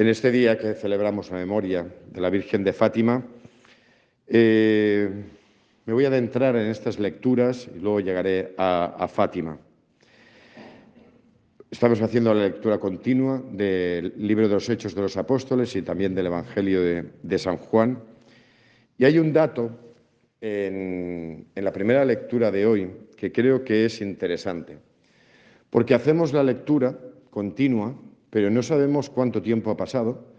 [0.00, 3.22] en este día que celebramos la memoria de la Virgen de Fátima,
[4.26, 5.10] eh,
[5.84, 9.58] me voy a adentrar en estas lecturas y luego llegaré a, Fátima.
[11.70, 16.14] Estamos haciendo la lectura continua del libro de los Hechos de los Apóstoles y también
[16.14, 18.02] del Evangelio de, San Juan.
[18.96, 19.70] Y hay un dato
[20.40, 24.78] en, en la primera lectura de hoy que creo que es interesante,
[25.68, 27.94] porque hacemos la lectura continua
[28.30, 30.32] pero no sabemos cuánto tiempo ha pasado,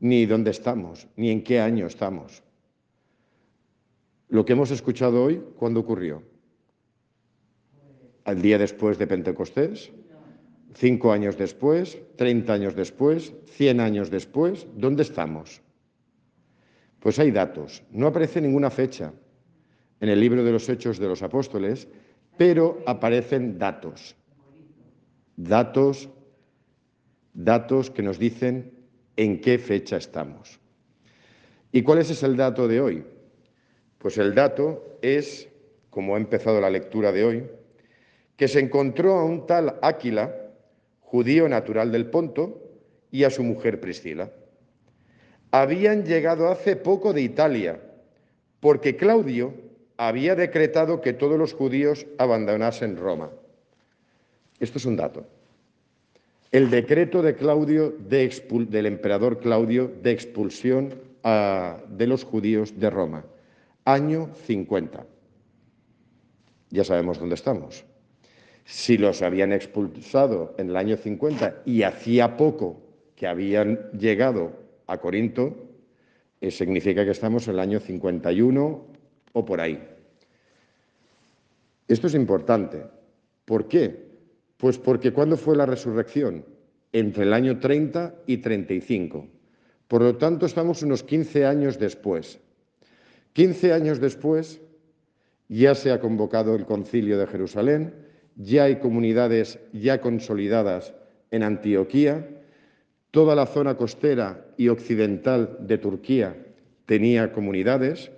[0.00, 2.42] ni dónde estamos, ni en qué año estamos.
[4.28, 6.22] Lo que hemos escuchado hoy, ¿cuándo ocurrió?
[8.24, 9.92] ¿Al día después de Pentecostés?
[10.74, 11.98] ¿Cinco años después?
[12.16, 13.32] ¿Treinta años después?
[13.46, 14.66] ¿Cien años después?
[14.74, 15.62] ¿Dónde estamos?
[16.98, 17.84] Pues hay datos.
[17.92, 19.12] No aparece ninguna fecha
[20.00, 21.88] en el libro de los Hechos de los Apóstoles,
[22.36, 24.16] pero aparecen datos.
[25.36, 26.10] Datos
[27.36, 28.72] datos que nos dicen
[29.16, 30.58] en qué fecha estamos.
[31.70, 33.04] ¿Y cuál es el dato de hoy?
[33.98, 35.48] Pues el dato es,
[35.90, 37.46] como ha empezado la lectura de hoy,
[38.36, 40.34] que se encontró a un tal Áquila,
[41.00, 42.62] judío natural del Ponto,
[43.10, 44.30] y a su mujer Priscila.
[45.50, 47.80] Habían llegado hace poco de Italia,
[48.60, 49.54] porque Claudio
[49.96, 53.30] había decretado que todos los judíos abandonasen Roma.
[54.58, 55.35] Esto es un dato
[56.56, 63.26] el decreto de Claudio del emperador Claudio de expulsión de los judíos de Roma,
[63.84, 65.04] año 50.
[66.70, 67.84] Ya sabemos dónde estamos.
[68.64, 72.80] Si los habían expulsado en el año 50 y hacía poco
[73.14, 74.52] que habían llegado
[74.86, 75.54] a Corinto,
[76.40, 78.86] eh, significa que estamos en el año 51
[79.34, 79.86] o por ahí.
[81.86, 82.82] Esto es importante.
[83.44, 84.05] ¿Por qué?
[84.56, 86.44] Pues porque ¿cuándo fue la resurrección?
[86.92, 89.26] Entre el año 30 y 35.
[89.88, 92.40] Por lo tanto, estamos unos 15 años después.
[93.34, 94.60] 15 años después
[95.48, 97.94] ya se ha convocado el concilio de Jerusalén,
[98.34, 100.94] ya hay comunidades ya consolidadas
[101.30, 102.28] en Antioquía,
[103.10, 106.36] toda la zona costera y occidental de Turquía
[106.86, 108.10] tenía comunidades,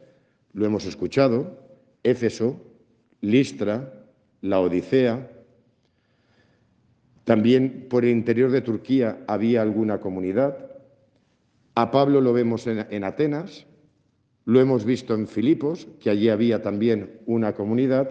[0.52, 1.58] lo hemos escuchado,
[2.02, 2.60] Éfeso,
[3.20, 3.92] Listra,
[4.40, 5.30] la Odisea,
[7.28, 10.70] también por el interior de Turquía había alguna comunidad.
[11.74, 13.66] A Pablo lo vemos en, Atenas,
[14.46, 18.08] lo hemos visto en Filipos, que allí había también una comunidad,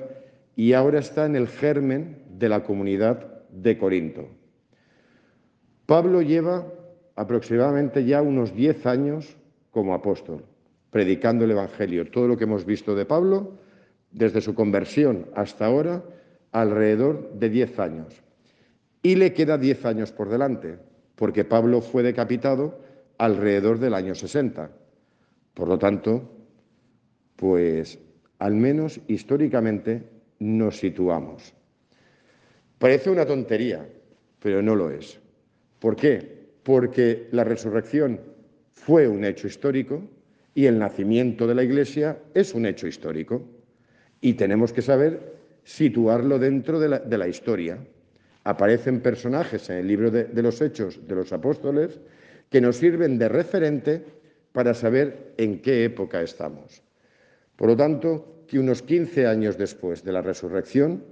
[0.55, 4.27] y ahora está en el germen de la comunidad de Corinto.
[5.87, 6.71] Pablo lleva
[7.15, 9.35] aproximadamente ya unos 10 años
[9.71, 10.45] como apóstol,
[10.91, 12.11] predicando el Evangelio.
[12.11, 13.57] Todo lo que hemos visto de Pablo,
[14.11, 16.03] desde su conversión hasta ahora,
[16.51, 18.26] alrededor de 10 años.
[19.07, 20.77] Y le queda 10 años por delante,
[21.15, 22.77] porque Pablo fue decapitado
[23.17, 24.69] alrededor del año 60.
[25.53, 26.29] Por lo tanto,
[27.37, 27.99] pues
[28.39, 30.03] al menos históricamente
[30.39, 31.53] nos situamos.
[32.79, 33.87] Parece una tontería,
[34.41, 35.17] pero no lo es.
[35.79, 36.49] ¿Por qué?
[36.63, 38.19] Porque la resurrección
[38.73, 40.01] fue un hecho histórico
[40.53, 43.41] y el nacimiento de la Iglesia es un hecho histórico.
[44.19, 47.79] Y tenemos que saber situarlo dentro de la, de la historia
[48.47, 51.99] aparecen personajes en el libro de, los Hechos de los Apóstoles
[52.49, 54.05] que nos sirven de referente
[54.53, 56.81] para saber en qué época estamos.
[57.57, 61.03] Por lo tanto, que unos 15 años después de la resurrección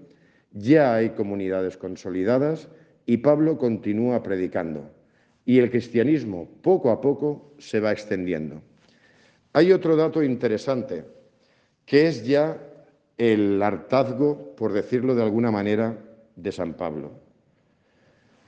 [0.54, 2.70] ya hay comunidades consolidadas
[3.06, 4.90] y Pablo continúa predicando
[5.44, 8.62] y el cristianismo poco a poco se va extendiendo.
[9.52, 11.04] Hay otro dato interesante,
[11.86, 12.58] que es ya
[13.18, 15.98] el hartazgo, por decirlo de alguna manera,
[16.38, 17.25] de San Pablo.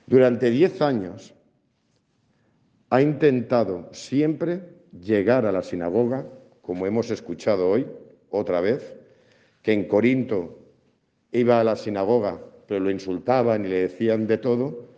[0.08, 1.34] Durante diez años
[2.88, 4.62] ha intentado siempre
[4.98, 6.26] llegar a la sinagoga,
[6.62, 7.86] como hemos escuchado hoy
[8.30, 8.96] otra vez,
[9.60, 10.60] que en Corinto
[11.30, 14.88] iba a la sinagoga, pero lo insultaban y le decían de todo.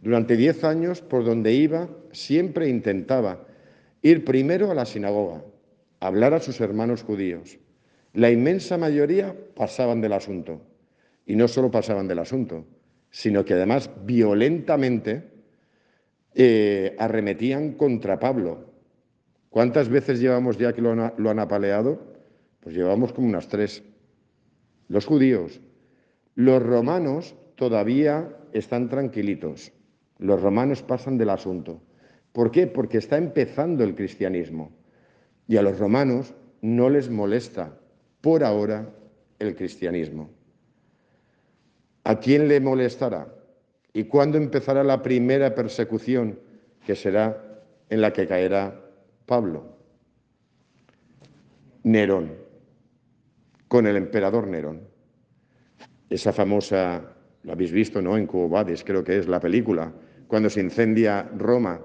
[0.00, 3.44] Durante diez años, por donde iba, siempre intentaba
[4.00, 5.42] ir primero a la sinagoga,
[5.98, 7.58] hablar a sus hermanos judíos.
[8.12, 10.60] La inmensa mayoría pasaban del asunto.
[11.26, 12.64] Y no solo pasaban del asunto,
[13.12, 15.30] sino que además violentamente
[16.34, 18.72] eh, arremetían contra Pablo.
[19.50, 22.00] ¿Cuántas veces llevamos ya que lo han, lo han apaleado?
[22.60, 23.84] Pues llevamos como unas tres.
[24.88, 25.60] Los judíos.
[26.34, 29.72] Los romanos todavía están tranquilitos.
[30.18, 31.82] Los romanos pasan del asunto.
[32.32, 32.66] ¿Por qué?
[32.66, 34.72] Porque está empezando el cristianismo.
[35.46, 37.78] Y a los romanos no les molesta
[38.22, 38.88] por ahora
[39.38, 40.30] el cristianismo.
[42.04, 43.32] ¿A quién le molestará?
[43.92, 46.38] ¿Y cuándo empezará la primera persecución?
[46.84, 48.80] Que será en la que caerá
[49.26, 49.76] Pablo.
[51.84, 52.32] Nerón,
[53.68, 54.80] con el emperador Nerón.
[56.08, 58.16] Esa famosa, lo habéis visto, ¿no?
[58.16, 59.92] En Cubades, creo que es la película,
[60.26, 61.80] cuando se incendia Roma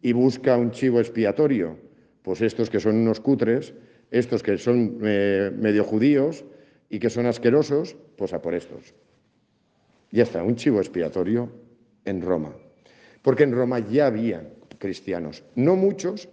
[0.00, 1.78] y busca un chivo expiatorio.
[2.22, 3.74] Pues estos que son unos cutres,
[4.10, 6.44] estos que son eh, medio judíos
[6.88, 8.94] y que son asquerosos, pues a por estos.
[10.12, 11.50] Ya está, un chivo expiatorio
[12.04, 12.52] en Roma.
[13.22, 14.46] Porque en Roma ya había
[14.78, 16.28] cristianos, no muchos,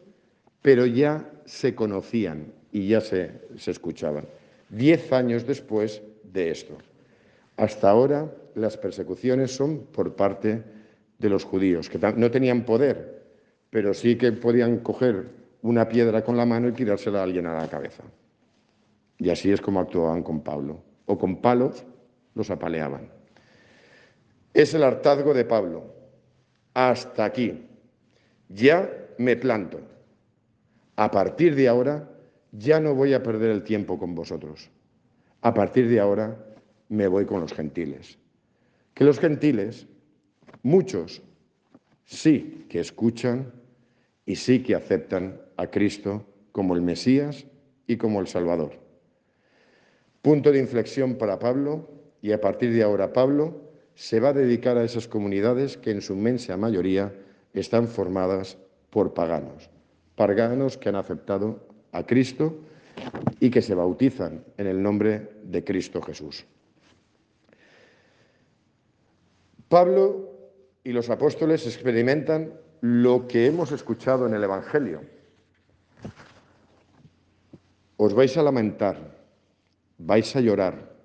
[0.61, 4.25] pero ya se conocían y ya se, se escuchaban.
[4.69, 6.77] Diez años después de esto.
[7.57, 10.63] Hasta ahora las persecuciones son por parte
[11.17, 13.23] de los judíos, que no tenían poder,
[13.69, 15.27] pero sí que podían coger
[15.61, 18.03] una piedra con la mano y tirársela a alguien a la cabeza.
[19.17, 20.81] Y así es como actuaban con Pablo.
[21.05, 21.85] O con palos
[22.35, 23.18] los apaleaban.
[24.53, 25.93] Es el hartazgo de Pablo.
[26.73, 27.67] Hasta aquí.
[28.47, 29.81] Ya me planto.
[30.95, 32.09] A partir de ahora
[32.51, 34.69] ya no voy a perder el tiempo con vosotros.
[35.41, 36.37] A partir de ahora
[36.89, 38.17] me voy con los gentiles.
[38.93, 39.87] Que los gentiles,
[40.63, 41.21] muchos,
[42.05, 43.53] sí que escuchan
[44.25, 47.45] y sí que aceptan a Cristo como el Mesías
[47.87, 48.73] y como el Salvador.
[50.21, 51.89] Punto de inflexión para Pablo
[52.21, 53.68] y a partir de ahora Pablo
[53.99, 57.13] se va a dedicar a esas comunidades que en su inmensa mayoría
[57.53, 58.57] están formadas
[58.89, 59.69] por paganos,
[60.15, 62.59] paganos que han aceptado a Cristo
[63.41, 66.45] y que se bautizan en el nombre de Cristo Jesús.
[69.67, 70.31] Pablo
[70.81, 75.01] y los apóstoles experimentan lo que hemos escuchado en el Evangelio.
[77.97, 78.95] Os vais a lamentar,
[79.97, 80.95] vais a llorar,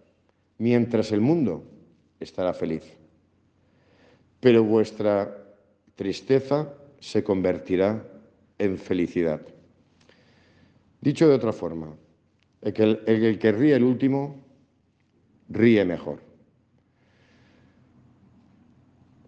[0.59, 1.74] mientras el mundo
[2.21, 2.83] estará feliz.
[4.41, 5.37] Pero vuestra
[5.95, 8.05] tristeza se convertirá
[8.59, 9.41] en felicidad.
[11.01, 11.95] Dicho de otra forma,
[12.63, 14.43] el que, el que ríe el último,
[15.49, 16.21] ríe mejor.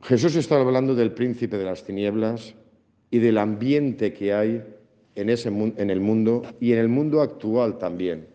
[0.02, 2.54] Jesús está hablando del príncipe de las tinieblas
[3.10, 4.64] y del ambiente que hay
[5.16, 8.28] en, ese, en el mundo y en el mundo actual también.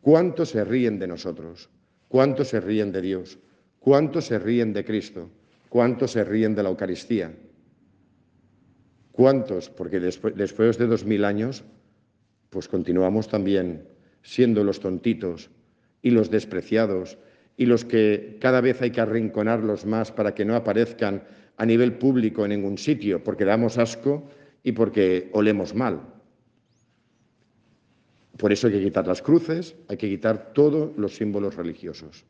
[0.00, 1.68] ¿Cuántos se ríen de nosotros?
[2.08, 3.38] ¿Cuántos se ríen de Dios?
[3.80, 5.30] ¿Cuántos se ríen de Cristo?
[5.68, 7.34] ¿Cuántos se ríen de la Eucaristía?
[9.12, 9.68] ¿Cuántos?
[9.68, 11.64] Porque después, de dos mil años,
[12.50, 13.88] pues continuamos también
[14.22, 15.50] siendo los tontitos
[16.02, 17.18] y los despreciados
[17.56, 21.24] y los que cada vez hay que arrinconarlos más para que no aparezcan
[21.56, 24.28] a nivel público en ningún sitio, porque damos asco
[24.62, 26.00] y porque olemos mal.
[28.36, 32.24] Por eso hay que quitar las cruces, hay que quitar todos los símbolos religiosos,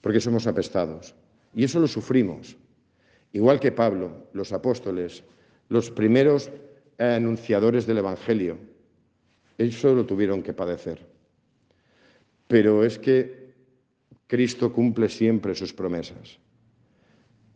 [0.00, 1.14] porque somos apestados.
[1.54, 2.56] Y eso lo sufrimos.
[3.32, 5.24] Igual que Pablo, los apóstoles,
[5.68, 6.50] los primeros
[6.98, 8.58] anunciadores del Evangelio,
[9.58, 11.06] eso lo tuvieron que padecer.
[12.46, 13.54] Pero es que
[14.26, 16.38] Cristo cumple siempre sus promesas.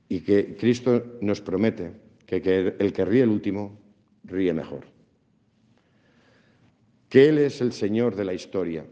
[0.09, 1.93] Y que Cristo nos promete
[2.27, 3.79] que, el que ríe el último,
[4.25, 4.87] ríe mejor.
[7.09, 8.85] Que Él es el Señor de la historia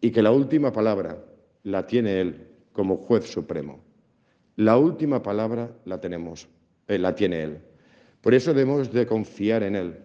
[0.00, 1.24] y que la última palabra
[1.64, 3.80] la tiene Él como juez supremo.
[4.56, 6.46] La última palabra la tenemos,
[6.86, 7.58] eh, la tiene Él.
[8.20, 9.98] Por eso debemos de confiar en Él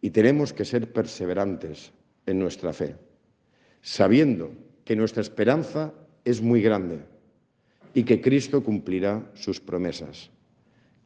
[0.00, 1.92] y tenemos que ser perseverantes
[2.26, 2.96] en nuestra fe,
[3.80, 4.50] sabiendo
[4.84, 5.92] que nuestra esperanza
[6.24, 7.00] es muy grande
[7.94, 10.30] y que Cristo cumplirá sus promesas.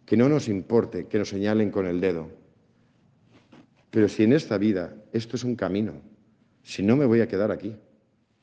[0.07, 2.31] Que no nos importe que nos señalen con el dedo.
[3.91, 5.95] Pero si en esta vida esto es un camino,
[6.63, 7.75] si no me voy a quedar aquí,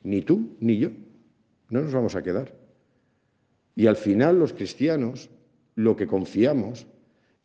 [0.03, 0.89] ni tú ni yo,
[1.71, 2.53] no nos vamos a quedar.
[3.75, 5.29] Y al final los cristianos
[5.73, 6.85] lo que confiamos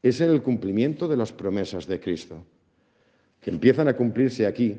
[0.03, 2.45] es en el cumplimiento de las promesas de Cristo,
[3.41, 4.79] que empiezan a cumplirse aquí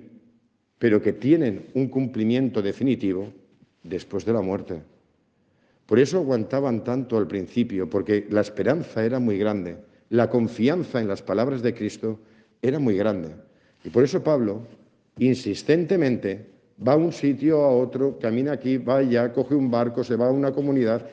[0.79, 3.33] pero que tienen un cumplimiento definitivo
[3.83, 4.81] después de la muerte.
[5.85, 9.77] Por eso aguantaban tanto al principio, porque la esperanza era muy grande,
[10.09, 12.19] la confianza en las palabras de Cristo
[12.61, 13.29] era muy grande.
[13.83, 14.61] Y por eso Pablo,
[15.17, 16.45] insistentemente,
[16.85, 20.27] va a un sitio, a otro, camina aquí, va allá, coge un barco, se va
[20.27, 21.07] a una comunidad,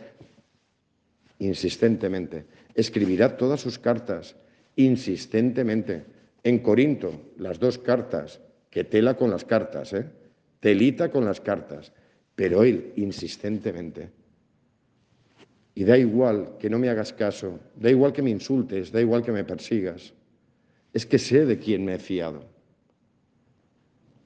[1.39, 2.45] insistentemente.
[2.75, 4.37] Escribirá todas sus cartas,
[4.77, 6.05] insistentemente.
[6.43, 8.41] En Corinto, las dos cartas,
[8.71, 10.05] que tela con las cartas, ¿eh?
[10.61, 11.93] telita con las cartas,
[12.35, 14.11] pero él insistentemente.
[15.75, 19.23] Y da igual que no me hagas caso, da igual que me insultes, da igual
[19.23, 20.13] que me persigas.
[20.93, 22.45] Es que sé de quién me he fiado.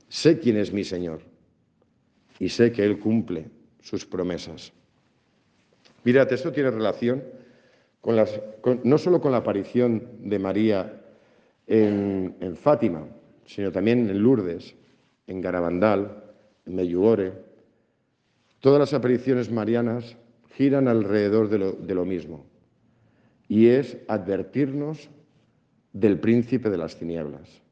[0.08, 1.27] Sé quién es mi Señor
[2.38, 4.72] y sé que Él cumple sus promesas.
[6.04, 7.22] Mirad, esto tiene relación
[8.84, 11.00] no solo con la aparición de María
[11.66, 13.06] en, Fátima,
[13.44, 14.74] sino también en Lourdes,
[15.26, 16.24] en Garabandal,
[16.64, 17.32] en Meyugore.
[18.60, 20.16] Todas las apariciones marianas
[20.54, 22.46] giran alrededor de lo, mismo,
[23.48, 25.08] y es advertirnos
[25.92, 27.62] del príncipe de las tinieblas.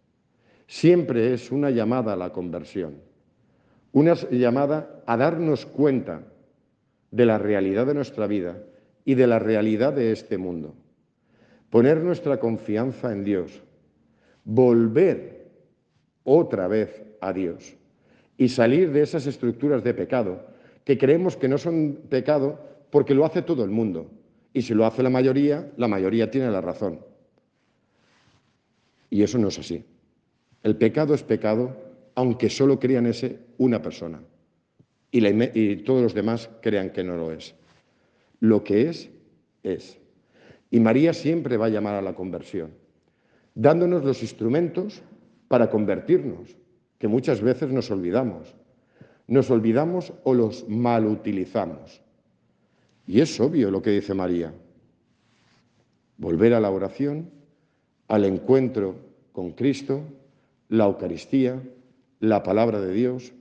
[0.66, 3.00] Siempre es una llamada a la conversión,
[3.96, 6.20] una llamada a darnos cuenta
[7.10, 8.62] de la realidad de nuestra vida
[9.06, 10.74] y de la realidad de este mundo.
[11.70, 13.62] Poner nuestra confianza en Dios,
[14.44, 15.48] volver
[16.24, 17.74] otra vez a Dios
[18.36, 20.44] y salir de esas estructuras de pecado
[20.84, 22.60] que creemos que no son pecado
[22.90, 24.10] porque lo hace todo el mundo.
[24.52, 27.00] Y si lo hace la mayoría, la mayoría tiene la razón.
[29.08, 29.86] Y eso no es así.
[30.62, 31.85] El pecado es pecado
[32.16, 34.20] aunque solo crean ese una persona
[35.10, 35.24] y,
[35.60, 37.54] y todos los demás crean que no lo es.
[38.40, 39.08] Lo que es,
[39.62, 39.98] es.
[40.70, 42.72] Y María siempre va a llamar a la conversión,
[43.54, 45.02] dándonos los instrumentos
[45.48, 46.56] para convertirnos,
[46.98, 48.54] que muchas veces nos olvidamos.
[49.28, 52.00] Nos olvidamos o los mal utilizamos.
[53.06, 54.52] Y es obvio lo que dice María.
[56.18, 57.30] Volver a la oración,
[58.08, 58.96] al encuentro
[59.32, 60.02] con Cristo,
[60.68, 61.60] la Eucaristía,
[62.20, 63.32] la palabra de Dios,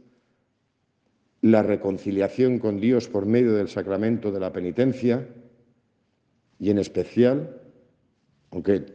[1.42, 5.28] la reconciliación con Dios por medio del sacramento de la penitencia
[6.60, 7.62] y en especial,
[8.52, 8.86] aunque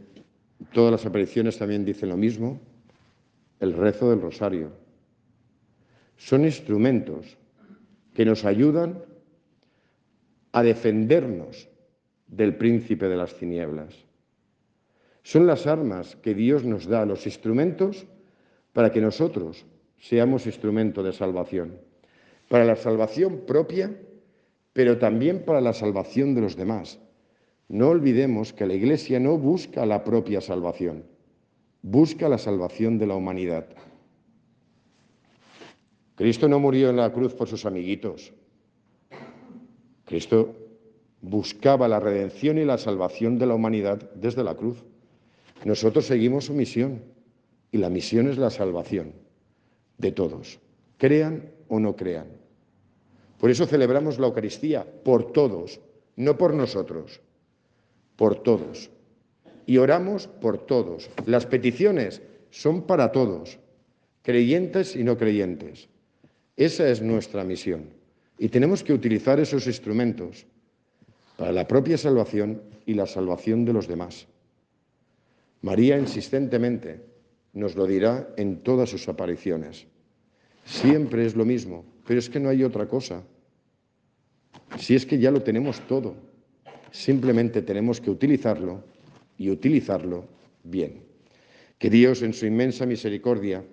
[0.73, 2.61] todas las apariciones también dicen lo mismo,
[3.61, 4.73] el rezo del rosario.
[6.17, 7.37] Son instrumentos
[8.15, 9.03] que nos ayudan
[10.53, 11.69] a defendernos
[12.27, 13.95] del príncipe de las tinieblas.
[15.23, 18.07] Son las armas que Dios nos da, los instrumentos
[18.73, 19.65] para que nosotros
[20.01, 21.79] seamos instrumento de salvación,
[22.49, 23.95] para la salvación propia,
[24.73, 26.99] pero también para la salvación de los demás.
[27.69, 31.05] No olvidemos que la Iglesia no busca la propia salvación,
[31.83, 33.67] busca la salvación de la humanidad.
[36.17, 38.33] Cristo no murió en la cruz por sus amiguitos,
[40.07, 40.57] Cristo
[41.21, 44.83] buscaba la redención y la salvación de la humanidad desde la cruz.
[45.65, 47.03] Nosotros seguimos su misión
[47.71, 49.20] y la misión es la salvación
[50.01, 50.59] de todos,
[50.97, 52.27] crean o no crean.
[53.39, 55.81] Por eso celebramos la Eucaristía por todos,
[56.17, 57.21] no por nosotros,
[58.17, 58.91] por todos.
[59.67, 61.11] Y oramos por todos.
[61.27, 63.59] Las peticiones son para todos,
[64.23, 65.89] creyentes y no creyentes.
[66.57, 67.91] Esa es nuestra misión.
[68.39, 70.47] Y tenemos que utilizar esos instrumentos
[71.37, 74.27] para la propia salvación y la salvación de los demás.
[75.63, 77.10] María insistentemente
[77.53, 79.87] nos lo dirá en todas sus apariciones.
[80.65, 83.25] Siempre es lo mismo, pero es que no hay otra cosa.
[84.79, 86.15] Si es que ya lo tenemos todo,
[86.91, 88.85] simplemente tenemos que utilizarlo
[89.37, 90.25] y utilizarlo
[90.63, 91.03] bien.
[91.79, 93.65] Que Dios, en su inmensa misericordia,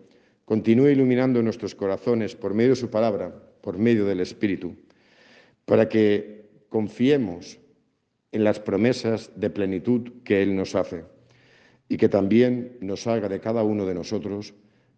[0.46, 4.78] continúe iluminando nuestros corazones por medio de su palabra por medio del Espíritu,
[5.66, 7.60] para que confiemos
[8.32, 11.04] en las promesas de plenitud que Él nos hace
[11.90, 14.54] y que también nos haga de cada uno de nosotros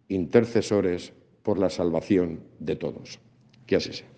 [0.08, 3.18] intercesores por la salvación de todos.
[3.66, 4.08] Que así sea.